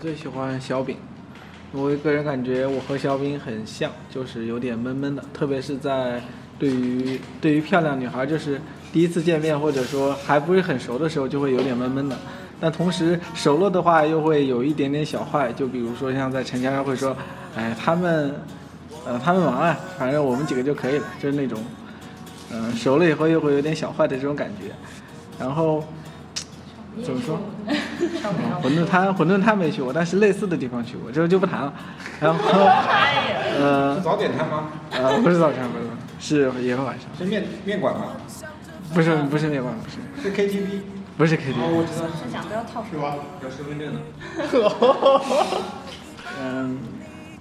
[0.00, 0.96] 最喜欢小饼，
[1.72, 6.22] 我个人感觉我和小饼很像，就是有点闷闷的，特别是在
[6.58, 8.58] 对于对于漂亮女孩，就是
[8.94, 12.16] 第一次见面或者说还不是很熟的时候，就会有点闷闷的。
[12.58, 17.14] 但同时熟了的话，又会有一点点小坏，就比如说像在陈家上会说，
[17.54, 18.34] 哎，他们，
[19.04, 21.62] 呃，他们忙啊，反正我们几个就可以了，就是那种，
[22.50, 24.72] 嗯、熟了以后又会有点小坏的这种感觉。
[25.38, 25.84] 然后
[27.02, 27.38] 怎么说？
[28.00, 31.72] 嗯馄饨摊，馄饨摊没去过，但是类似的地方去过，这个就不谈了。
[32.20, 32.40] 然后，
[33.58, 34.68] 呃 是早点摊吗？
[34.92, 38.02] 呃，不是早餐，不是，是也是晚上，是面面馆吗？
[38.94, 40.80] 不是不是面馆，不是是 KTV。
[41.16, 42.06] 不是哦，我 KTV，我知道。
[42.08, 43.16] 是想不要套是吧？
[43.44, 44.00] 要身份证的。
[46.42, 46.78] 嗯，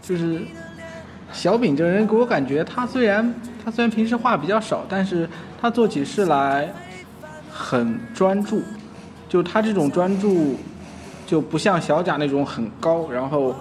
[0.01, 0.41] 就是
[1.31, 3.33] 小饼这个人给我感觉，他虽然
[3.63, 5.29] 他虽然平时话比较少，但是
[5.61, 6.67] 他做起事来
[7.49, 8.61] 很专注，
[9.29, 10.57] 就他这种专注
[11.25, 13.55] 就不像小贾那种很高，然后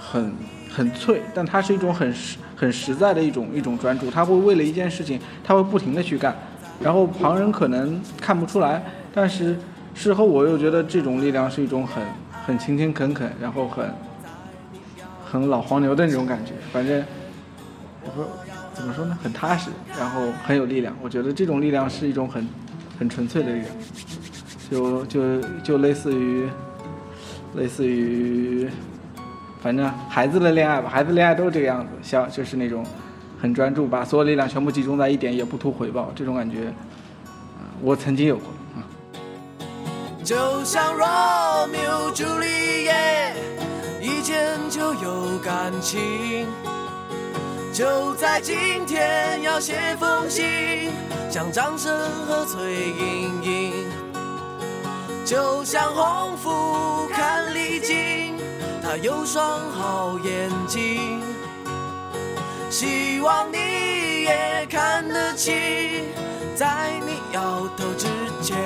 [0.00, 0.32] 很
[0.74, 6.34] 很脆，但他是一种很实很实在的一种一种专注，他会为了一件事情，他会不停的去干，
[6.82, 9.58] 然后旁人可能看不出来，但是
[9.94, 12.02] 事后我又觉得这种力量是一种很
[12.46, 13.94] 很勤勤恳恳，然后很
[15.30, 17.04] 很老黄牛的那种感觉，反正
[18.02, 18.26] 我说
[18.72, 20.96] 怎么说呢，很踏实，然后很有力量。
[21.02, 22.48] 我觉得这种力量是一种很
[22.98, 23.70] 很纯粹的力量，
[24.70, 26.48] 就就就类似于
[27.56, 28.68] 类似于，
[29.60, 32.86] 反正孩子的恋爱吧，孩子恋爱都是这个样子，像就是那种
[33.40, 36.72] 很专注，把所有力量全部集中在一点，也不图回报，这种感觉，
[37.82, 38.44] 我曾经有过。
[40.22, 43.34] 就像罗密欧朱丽叶，
[44.00, 46.46] 一见就有感情。
[47.72, 48.54] 就在今
[48.86, 50.90] 天要写封信，
[51.28, 53.89] 向张生和崔莹莹。
[55.30, 58.34] 就像红拂看丽景，
[58.82, 61.22] 她有双好眼睛。
[62.68, 65.54] 希望你也看得清，
[66.56, 68.08] 在你摇头之
[68.42, 68.58] 前。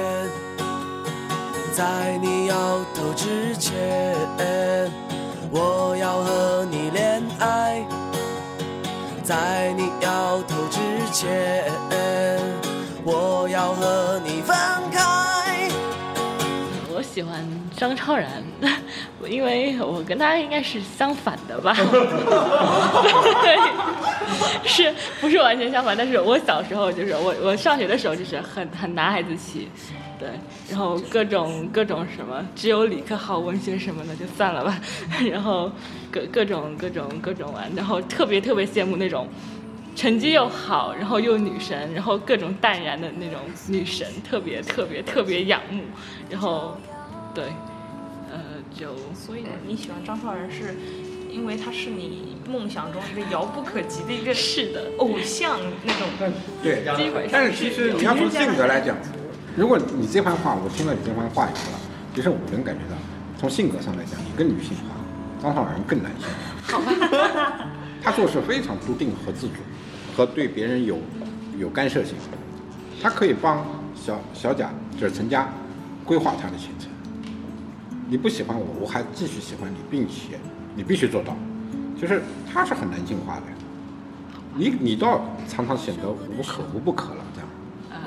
[1.75, 2.56] 在你摇
[2.94, 4.16] 头之前，
[5.50, 7.86] 我要和你恋爱。
[9.22, 10.81] 在你摇头之
[11.12, 11.70] 前，
[13.04, 14.41] 我要和你。
[17.14, 18.42] 喜欢张超然，
[19.30, 21.72] 因为我跟他应该是相反的吧？
[23.44, 23.56] 对，
[24.66, 25.97] 是不是完全相反？
[25.97, 29.69] 但是我小时候就是我我上学的时候就是很很男孩子气，
[30.19, 30.28] 对，
[30.69, 34.76] 然后各种各种什么，只有理科好，文学什么的就算了吧，
[35.31, 35.70] 然后
[36.10, 39.28] 各各种各种各种玩，然后特别特别羡慕那种。
[39.96, 43.38] 成绩又好，然后又女神，然后各种淡然的那种
[43.69, 45.84] 女神，特别特别特别仰慕，
[46.28, 46.76] 然后，
[47.34, 47.46] 对，
[48.30, 48.38] 呃，
[48.72, 50.76] 就所以你喜欢张韶涵是
[51.32, 56.06] 因为他是你梦想中一个遥不可及的一个是的，偶像那种。
[56.62, 58.96] 对，基本上但是其实你要从性格来讲，
[59.56, 61.80] 如果你这番话，我听了你这番话以后啊，
[62.14, 62.96] 其实我能感觉到，
[63.36, 64.94] 从性格上来讲，你更女性化，
[65.42, 67.66] 张韶涵更男性化。
[68.00, 69.54] 他做事非常笃定和自主，
[70.16, 70.98] 和对别人有
[71.58, 72.14] 有干涉性。
[73.02, 74.70] 他可以帮小小贾，
[75.00, 75.48] 就是陈家，
[76.04, 76.88] 规划他的前程。
[78.09, 80.38] 你不喜欢我，我还继续喜欢你，并且
[80.76, 81.37] 你必须做到。
[82.00, 82.22] 就是
[82.53, 83.42] 他是很难进化的，
[84.56, 87.48] 你你倒常常显得无可无不可了，这样。
[87.91, 87.98] 呃，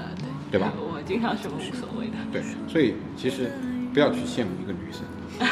[0.52, 0.72] 对，对吧？
[0.78, 2.14] 我经常是无所谓的。
[2.32, 3.52] 对，所以其实
[3.94, 5.02] 不要去羡慕一个女生，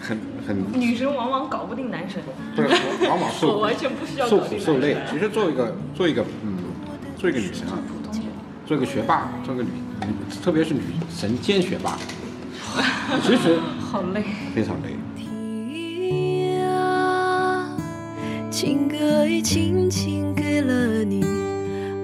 [0.00, 2.20] 很很 女生往往搞不定男生，
[2.56, 2.68] 不是
[3.06, 4.96] 往往 我受完全不需要受苦受累。
[5.10, 6.56] 其实做一个做一个嗯，
[7.18, 7.78] 做一个女神啊，
[8.66, 9.85] 做一个学霸，做一个女，女
[10.42, 10.80] 特别是女
[11.14, 11.98] 神兼学霸，
[13.22, 14.22] 其实好累。
[14.54, 14.96] 非常累。
[18.50, 21.22] 情歌已轻轻给了你，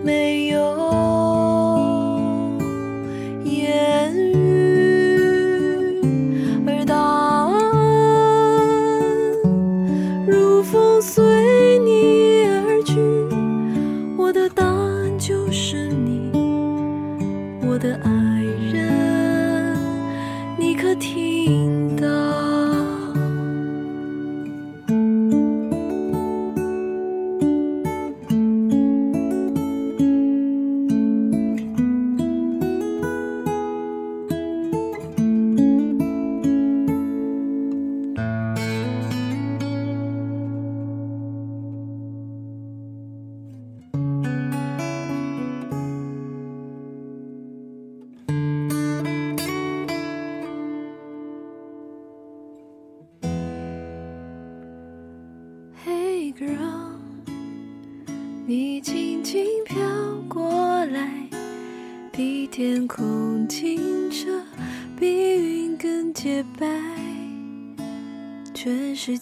[0.04, 0.60] 没有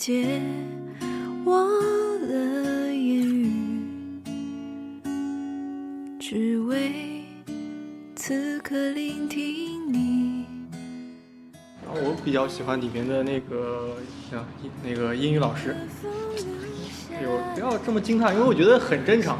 [0.00, 0.40] 界
[1.44, 1.68] 忘
[2.22, 3.52] 了言语，
[6.18, 7.22] 只为
[8.16, 10.46] 此刻聆听你。
[11.84, 13.94] 然后我比较喜欢里面的那个
[14.30, 14.42] 像
[14.82, 15.76] 那个英语老师，
[17.22, 19.36] 有不要这么惊叹，因为我觉得很正常。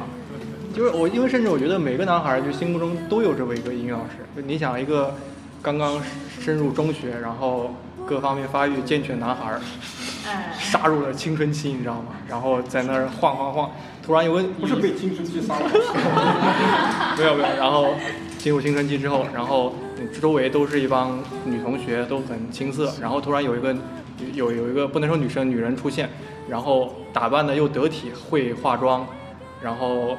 [0.75, 4.17] 就是我，因为甚至我觉得每个男孩就心目中都有这么一个英语老师。
[4.37, 5.15] 就你想一个
[5.63, 5.99] 刚刚
[6.39, 7.75] 深入中学，然后
[8.06, 9.59] 各方面发育健全男孩，
[10.70, 12.12] 杀入了青春期，你知道吗？
[12.28, 13.70] 然后在那儿晃晃晃，
[14.06, 15.69] 突然有个不是被青春期杀了，
[17.19, 17.88] 没有没有，然后
[18.38, 23.75] 进入青春期之后，然后嗯周围都是一帮女同学，都很青涩，然后突然有一个
[24.32, 26.08] 有有一个不能说女生女人出现，
[26.49, 29.05] 然后打扮的又得体，会化妆，
[29.61, 30.17] 然后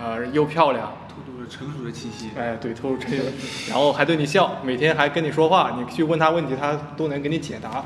[0.00, 2.30] 呃又漂亮，透露着成熟的气息。
[2.38, 3.22] 哎对，透露成熟，
[3.68, 7.84] 然后还对你笑，每天还跟你说话，你去问他问题，他都能给你解答。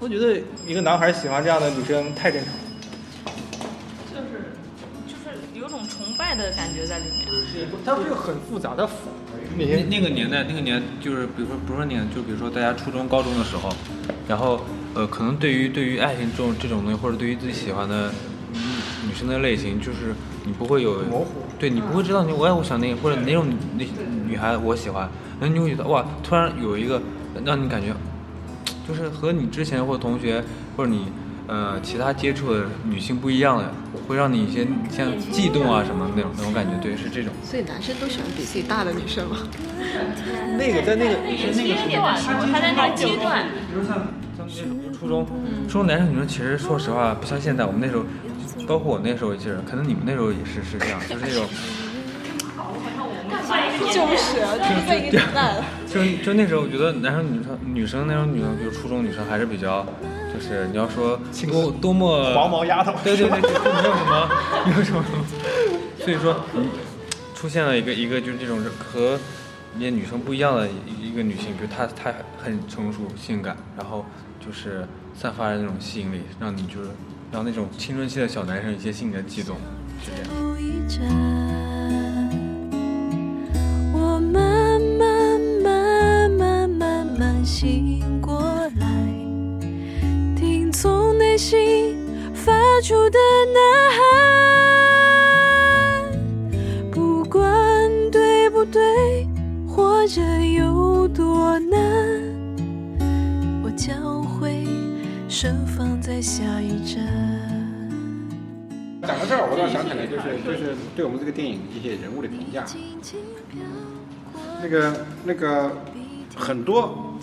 [0.00, 2.60] 我觉得一个男孩喜欢这样的女生太正常了。
[4.10, 4.56] 就是
[5.06, 7.28] 就是有种崇拜的感觉在里面。
[7.84, 8.88] 他不是很复杂，他
[9.54, 13.68] 每那天那个年代，那个年就是比如说不是说年，就比如说大家初中、高中的时候，
[14.26, 14.62] 然后
[14.94, 18.10] 呃，可能对于对于爱情这种这种东西，或者对于自己喜欢的
[18.54, 18.58] 女
[19.08, 20.14] 女生的类型，就是
[20.46, 21.26] 你不会有模糊
[21.58, 23.46] 对你不会知道你我哎我想那个或者哪种
[23.76, 23.86] 女
[24.26, 25.06] 女孩我喜欢，
[25.38, 27.02] 然后你会觉得哇，突然有一个
[27.44, 27.94] 让你感觉，
[28.90, 30.42] 就是和你之前或同学
[30.76, 31.12] 或者你
[31.46, 33.72] 呃其他接触的女性不一样的，
[34.08, 37.32] 会让你一些像悸动啊什么那种那种感觉，对，是这种。
[37.44, 39.36] 所以男生都喜欢比自己大的女生吗？
[40.58, 44.44] 那个在那个年轻一点的时候，他在那个阶段，比如像像
[44.84, 45.24] 那初中，
[45.68, 48.04] 初中男生女生其实说实话不像现在，我们那时候，
[48.66, 51.46] 包括我那时候其实可能你们那时候也是是这样，就是那种，
[53.86, 55.64] 就是啊，就是在一个年代了。
[55.92, 59.84] 就就那时候我觉得男生女生女生那种女生，比如初中女生还是比较，
[60.32, 61.18] 就是你要说
[61.50, 64.30] 多多么黄毛丫头对对对，就就没有什么
[64.66, 65.04] 没有什么，
[65.98, 66.68] 所以说你
[67.34, 69.18] 出现了一个一个就是这种和
[69.76, 74.06] 一些女生不一样的一一个女性，比如她她很成熟性感，然后
[74.38, 76.90] 就是散发着那种吸引力，让你就是
[77.32, 79.56] 让那种青春期的小男生一些心里的悸动，
[80.04, 80.12] 是
[80.88, 81.29] 这样。
[106.20, 107.06] 下一站。
[109.02, 112.64] 讲到这儿，我倒想起来，就是就是对我们这个电影一些人物的评价，
[114.62, 115.70] 那个那个
[116.36, 117.18] 很多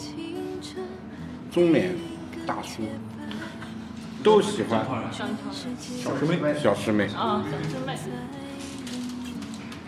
[1.51, 1.95] 中年
[2.45, 2.81] 大叔
[4.23, 4.83] 都喜欢
[5.79, 7.05] 小师妹，小师妹。
[7.15, 7.45] 啊，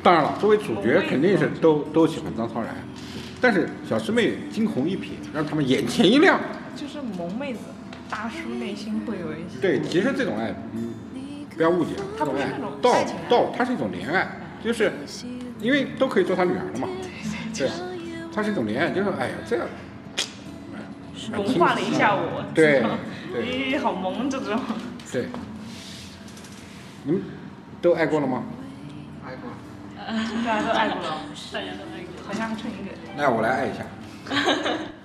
[0.04, 2.74] 当然了，作为主角肯定是都都喜欢张超然，
[3.42, 6.40] 但是小师妹惊鸿一瞥，让他们眼前一亮。
[6.76, 7.60] 就是萌妹子，
[8.10, 9.60] 大叔内心会有一些。
[9.62, 10.94] 对，其实这种爱，嗯，
[11.56, 14.28] 不要误解，这种爱它不是那种到爱情爱到它是一种怜爱，
[14.64, 14.92] 就是
[15.60, 16.88] 因为都可以做他女儿了嘛，
[17.56, 17.70] 对，
[18.34, 19.68] 它是一种怜爱，就是哎呀这样，
[21.34, 22.46] 融化了一下我。
[22.54, 22.82] 对
[23.32, 24.60] 对咦，好萌这种。
[25.12, 25.28] 对，
[27.04, 27.22] 你们
[27.82, 28.44] 都爱过了吗？
[29.26, 29.52] 爱过
[30.44, 31.22] 大家都爱过了，
[31.54, 32.92] 大家都爱过，好像还剩一个。
[33.16, 33.86] 那我来爱一下。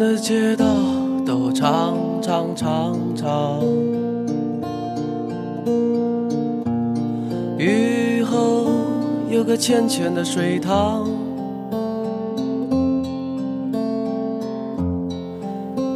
[0.00, 0.64] 的街道
[1.26, 3.62] 都长长长长，
[7.58, 8.70] 雨后
[9.28, 11.06] 有个浅浅的水塘，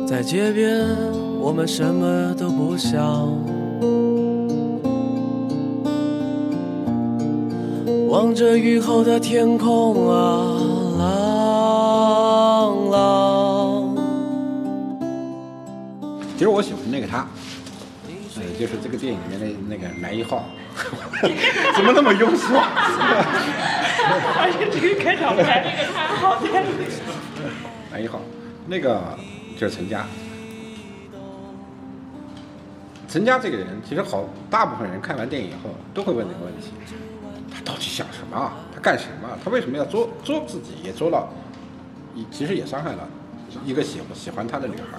[0.06, 0.86] 在街边
[1.40, 3.26] 我们什么都不想，
[8.10, 10.60] 望着雨后的天空啊，
[17.14, 17.28] 他，
[18.34, 20.46] 呃，就是这个电影里面的那个男一号，
[21.76, 22.72] 怎么那么庸俗啊？
[24.42, 25.86] 而且这个开场白，
[26.42, 26.64] 这个太
[27.00, 27.70] 好。
[27.92, 28.20] 男一号，
[28.66, 29.16] 那个
[29.56, 30.04] 就是陈佳。
[33.08, 36.72] 陈佳这个人，其实好大部分人看完电影以后都会问这个问题：
[37.48, 38.54] 他到底想什么啊？
[38.74, 39.28] 他干什么？
[39.44, 40.72] 他为什么要作作自己？
[40.82, 41.28] 也作了，
[42.16, 43.08] 也其实也伤害了
[43.64, 44.98] 一个喜喜欢他的女孩。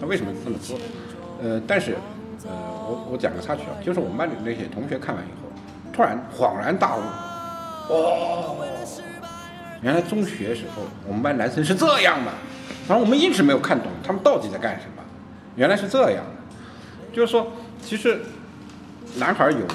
[0.00, 0.76] 他为什么这么做？
[1.42, 1.96] 呃，但是，
[2.44, 2.50] 呃，
[2.86, 5.50] 我我讲个插曲啊，就是我们班里那些同学看完以后，
[5.92, 7.00] 突然恍然大悟，
[7.88, 8.56] 哦，
[9.82, 12.30] 原来中学时候我们班男生是这样的，
[12.88, 15.02] 然后我们一直没有看懂他们到底在干什么，
[15.56, 17.12] 原来是这样的。
[17.12, 17.50] 就是说，
[17.82, 18.20] 其实
[19.16, 19.66] 男孩有，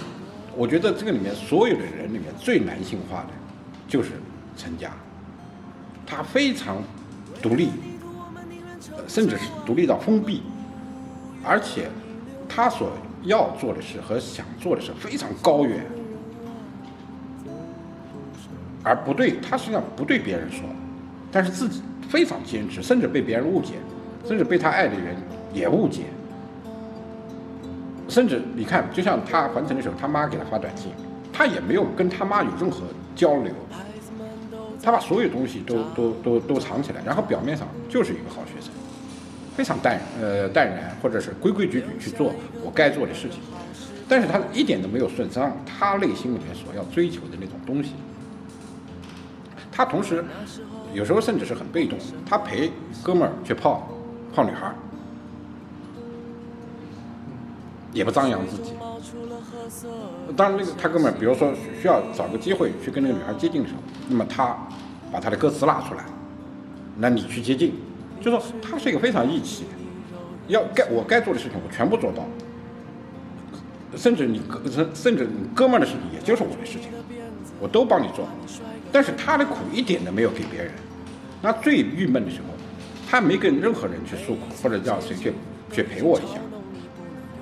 [0.56, 3.30] 我觉得这个里面所有的人里面最男性化的，
[3.90, 4.12] 就是
[4.56, 4.90] 陈家，
[6.06, 6.78] 他非常
[7.42, 7.70] 独立，
[9.08, 10.42] 甚至是独立到封闭，
[11.48, 11.88] 而且
[12.50, 12.92] 他所
[13.24, 15.86] 要做的事和想做的事非常高远，
[18.84, 20.68] 而不对他实际上不对别人说，
[21.32, 23.76] 但是自己非常坚持，甚至被别人误解，
[24.26, 25.16] 甚至被他爱的人
[25.54, 26.04] 也误解。
[28.10, 30.92] 甚至你看，就像他还城的时候，他妈给他发短信，
[31.34, 32.84] 他也没有跟他妈有任何
[33.16, 33.54] 交流，
[34.82, 38.72] 他把所有东西都都都都藏起来，然后表面上就是一个好学生，
[39.58, 42.32] 非常淡呃淡然，或者是规规矩矩去做
[42.64, 43.40] 我该做的事情，
[44.08, 47.94] 但是他一点都没有损伤他内心里面所要追求的那种东西。
[49.72, 50.24] 他同时
[50.94, 52.72] 有时候甚至是很被动，他陪
[53.02, 53.90] 哥们儿去泡
[54.32, 54.76] 泡女孩儿。
[57.94, 58.74] 也不张扬自己。
[60.36, 64.56] 当然，那个他哥们儿，比如说需要找个机会去跟那个女孩接近的时候，那么他
[65.12, 66.04] 把他的歌词拉出来，
[66.96, 67.74] 那你去接近，
[68.22, 69.66] 就说他是一个非常义气，
[70.48, 72.26] 要该我该做的事情我全部做到，
[73.96, 76.90] 甚至你哥甚甚至你哥们的事情也就是我的事情，
[77.60, 78.28] 我都帮你做，
[78.92, 80.72] 但是他的苦一点都没有给别人。
[81.42, 82.54] 那最郁闷的时候，
[83.10, 85.32] 他没跟任何人去诉苦，或者叫谁去
[85.72, 86.40] 去陪我一下。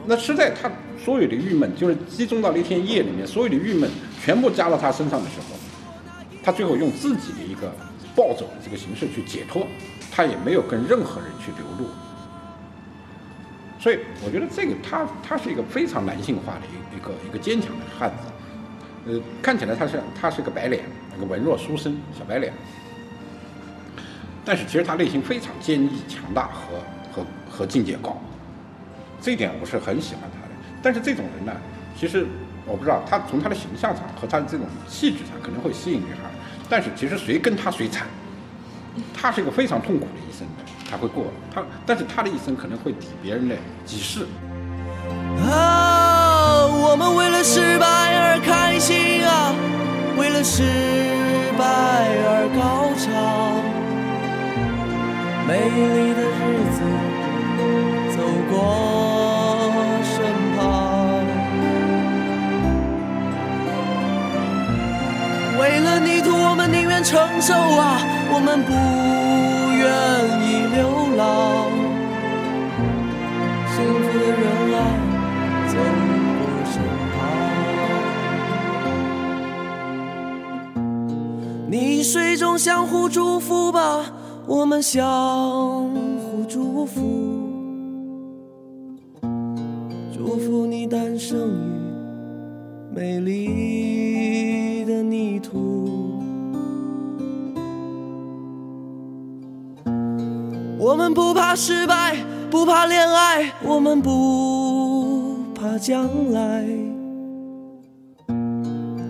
[0.05, 0.70] 那实在他
[1.03, 3.89] 所有的郁闷，就是集中到那天夜里面，所有的郁闷
[4.22, 5.55] 全部加到他身上的时候，
[6.44, 7.74] 他最后用自己的一个
[8.15, 9.67] 暴走的这个形式去解脱，
[10.12, 11.89] 他也没有跟任何人去流露。
[13.77, 22.51] 所以我觉得这个他他是一个非常男性化的一一个一个坚强的汉子，呃，看起来他是他是个白脸，那个文弱书生小白脸，
[24.43, 26.79] 但是其实他内心非常坚毅强大和
[27.13, 28.17] 和和境界高。
[29.22, 31.51] 这一点我是很喜欢他的，但是这种人呢，
[32.00, 32.25] 其实
[32.65, 36.29] 我不知道他从他的形象上和他的这种气质上可能会吸引女孩，
[36.69, 38.07] 但是其实谁跟他谁惨，
[39.13, 43.55] 他是一个非常痛苦的一生的，他会过他，但是他的一生可能会抵别人的
[43.86, 44.25] 几世。
[45.51, 49.53] 啊，我们为了失败而开心啊，
[50.17, 50.63] 为了失
[51.57, 51.63] 败
[52.25, 53.05] 而高潮，
[55.48, 56.41] 美丽的日
[56.74, 56.79] 子
[58.17, 58.19] 走
[58.50, 58.53] 过
[60.03, 60.13] 身
[60.57, 60.60] 旁，
[65.60, 66.14] 为了你，
[67.05, 68.01] 承受啊，
[68.33, 68.71] 我们不
[69.77, 69.85] 愿
[70.41, 70.77] 意流
[71.15, 71.21] 浪。
[73.69, 74.43] 幸福的人
[74.74, 74.77] 啊，
[75.69, 75.74] 走
[76.39, 76.74] 过身
[77.13, 77.15] 旁。
[81.69, 84.12] 你水中相互祝福吧，
[84.47, 87.03] 我们相互祝福。
[90.12, 91.43] 祝福你诞生于
[92.95, 94.54] 美丽
[101.05, 102.15] 们不怕失败，
[102.50, 106.65] 不怕恋爱，我们不怕将来，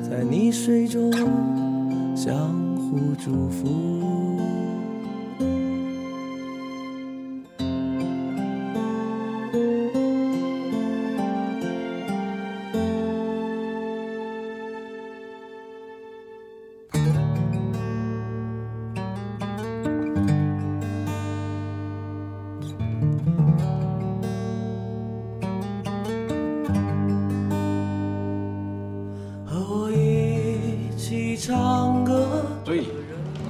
[0.04, 1.10] 在泥水中
[2.14, 2.36] 相
[2.75, 3.95] 互祝福。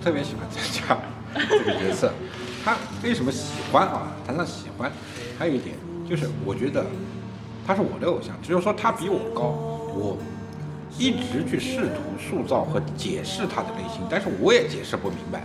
[0.05, 0.95] 特别喜欢参加
[1.33, 2.13] 这个角色。
[2.63, 4.11] 他为什么喜欢啊？
[4.25, 4.91] 谈上喜欢，
[5.39, 5.75] 还有一点
[6.07, 6.85] 就是，我觉得
[7.65, 9.45] 他是我的偶像，只有说他比我高，
[9.95, 10.15] 我
[10.99, 15.43] 一直去试图塑造和解释他的内心，但是我也解释不明白。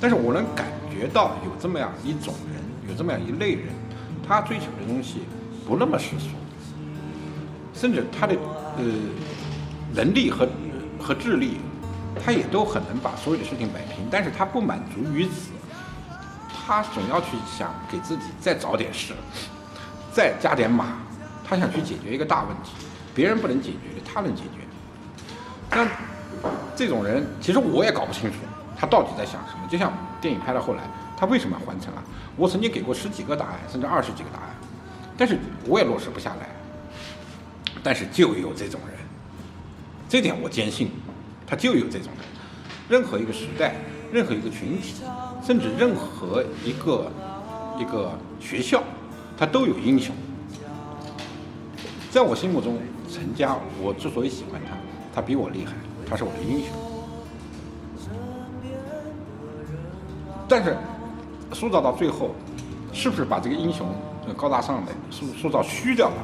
[0.00, 3.68] 但是我能感觉到有这么样一种人，有这么样一类人，
[4.26, 5.20] 他追求的东西
[5.66, 6.28] 不那么世俗，
[7.74, 8.34] 甚至他的
[8.78, 8.84] 呃
[9.94, 10.48] 能力和
[10.98, 11.58] 和智力，
[12.22, 15.50] 他也都很能把所有的事情摆平，但是他不满足于此，
[16.66, 19.14] 他总要去想给自己再找点事，
[20.12, 20.98] 再加点码，
[21.44, 22.72] 他想去解决一个大问题，
[23.14, 24.50] 别人不能解决的，他能解决。
[25.70, 25.86] 那
[26.76, 28.36] 这种人，其实我也搞不清楚
[28.78, 29.66] 他到底在想什么。
[29.68, 30.82] 就像电影拍到后来，
[31.16, 32.02] 他为什么要还城啊？
[32.36, 34.50] 我曾经给过十几个答案，甚至二十几个答案，
[35.16, 36.48] 但是我也落实不下来。
[37.82, 38.98] 但是就有这种人，
[40.08, 40.90] 这点我坚信，
[41.46, 42.24] 他就有这种人。
[42.88, 43.76] 任何一个时代，
[44.12, 45.02] 任何一个群体，
[45.42, 47.10] 甚至任何一个
[47.78, 48.82] 一个学校，
[49.36, 50.14] 他都有英雄。
[52.10, 52.78] 在我心目中，
[53.10, 54.76] 陈家，我之所以喜欢他，
[55.14, 55.72] 他比我厉害，
[56.08, 56.68] 他是我的英雄。
[60.46, 60.76] 但是
[61.52, 62.34] 塑造到最后，
[62.92, 63.88] 是不是把这个英雄
[64.22, 66.16] 这个高大上的塑塑造虚掉了？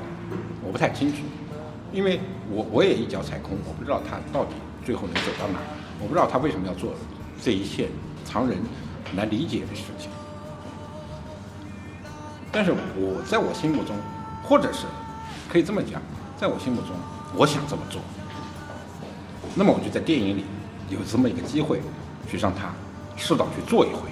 [0.62, 1.18] 我不太清楚，
[1.90, 4.52] 因为我我也一脚踩空，我不知道他到底
[4.84, 5.58] 最后能走到哪，
[6.00, 6.92] 我不知道他为什么要做
[7.42, 7.88] 这一切
[8.24, 8.58] 常人
[9.14, 10.10] 难理解的事情。
[12.52, 13.94] 但是我在我心目中，
[14.42, 14.86] 或者是
[15.48, 16.00] 可以这么讲，
[16.36, 16.90] 在我心目中，
[17.36, 18.00] 我想这么做。
[19.54, 20.44] 那么我就在电影里
[20.88, 21.80] 有这么一个机会，
[22.28, 22.72] 去让他
[23.16, 24.08] 试着去做一回。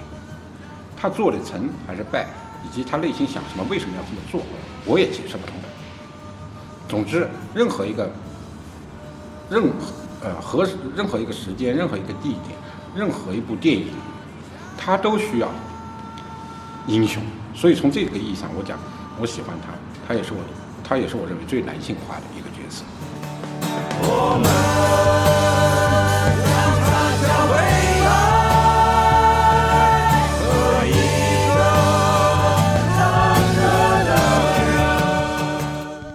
[0.95, 2.27] 他做的成还是败，
[2.65, 4.41] 以及他内心想什么，为什么要这么做，
[4.85, 5.55] 我也解释不通。
[6.87, 8.09] 总之，任何一个
[9.49, 9.69] 任何
[10.21, 12.57] 呃和任何一个时间、任何一个地点、
[12.95, 13.87] 任何一部电影，
[14.77, 15.49] 它都需要
[16.87, 17.21] 英雄。
[17.55, 18.77] 所以从这个意义上，我讲
[19.19, 19.73] 我喜欢他，
[20.07, 20.39] 他也是我，
[20.83, 22.83] 他也是我认为最男性化的一个角色。
[24.01, 24.49] 我们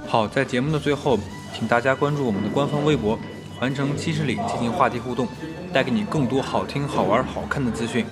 [0.09, 1.19] 好，在节目的最后，
[1.53, 3.19] 请大家关注我们的官方微博
[3.65, 5.27] “完成七十里”进行话题互动，
[5.73, 8.05] 带给你更多好听、好玩、好看的资讯。